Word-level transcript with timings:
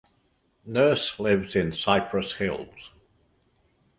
Nurse 0.65 1.19
lives 1.19 1.55
in 1.55 1.71
Cypress 1.73 2.33
Hills. 2.37 2.89